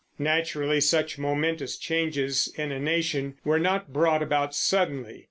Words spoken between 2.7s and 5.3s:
a nation were not brought about suddenly.